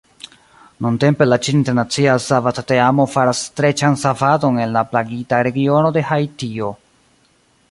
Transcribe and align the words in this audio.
Nuntempe, 0.85 1.27
la 1.27 1.37
ĉina 1.47 1.59
internacia 1.63 2.15
savadteamo 2.29 3.07
faras 3.17 3.43
streĉan 3.51 4.01
savadon 4.07 4.61
en 4.65 4.77
la 4.79 4.87
plagita 4.95 5.45
regiono 5.51 5.97
de 6.01 6.09
Haitio. 6.13 6.77